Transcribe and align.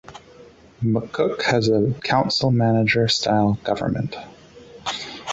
McCook 0.81 1.43
has 1.43 1.69
a 1.69 1.93
council-manager 2.03 3.07
style 3.07 3.59
government. 3.63 4.15